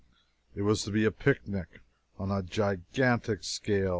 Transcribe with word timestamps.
It 0.55 0.63
was 0.63 0.81
to 0.85 0.89
be 0.91 1.05
a 1.05 1.11
picnic 1.11 1.79
on 2.17 2.31
a 2.31 2.41
gigantic 2.41 3.43
scale. 3.43 3.89